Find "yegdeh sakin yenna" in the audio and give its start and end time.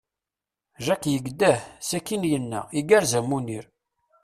1.11-2.61